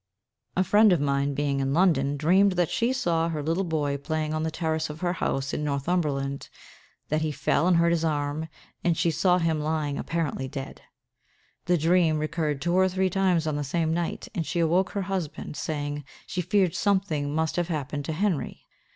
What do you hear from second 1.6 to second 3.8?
London, dreamed that she saw her little